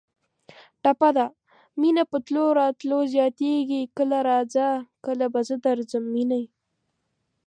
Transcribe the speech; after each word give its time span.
ټپه 0.83 1.09
ده: 1.17 1.25
مینه 1.81 2.03
په 2.11 2.17
تلو 2.27 2.45
راتلو 2.59 2.99
زیاتېږي 3.13 3.81
کله 3.97 4.17
راځه 4.29 4.67
کله 5.05 5.25
به 5.33 5.41
زه 5.47 5.55
درځم 5.65 6.03
مینه 6.13 6.41